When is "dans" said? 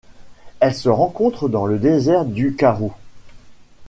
1.47-1.67